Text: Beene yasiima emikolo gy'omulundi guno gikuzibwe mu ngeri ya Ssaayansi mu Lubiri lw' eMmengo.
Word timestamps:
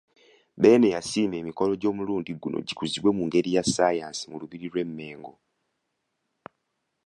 Beene 0.61 0.87
yasiima 0.95 1.35
emikolo 1.41 1.71
gy'omulundi 1.81 2.31
guno 2.41 2.57
gikuzibwe 2.67 3.09
mu 3.17 3.23
ngeri 3.27 3.49
ya 3.55 3.63
Ssaayansi 3.65 4.23
mu 4.31 4.35
Lubiri 4.41 4.67
lw' 4.71 4.81
eMmengo. 4.83 5.33